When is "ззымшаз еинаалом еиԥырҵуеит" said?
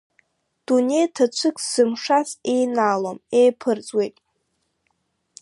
1.65-4.15